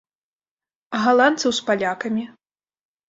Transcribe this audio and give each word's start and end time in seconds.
А 0.95 1.03
галандцаў 1.05 1.51
з 1.59 1.67
палякамі? 1.71 2.23